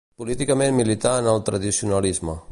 [0.21, 2.39] Políticament milità en el tradicionalisme.